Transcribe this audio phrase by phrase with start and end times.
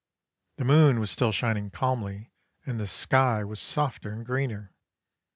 [0.57, 2.33] The moon was still shining calmly,
[2.65, 4.73] and the sky was softer and greener.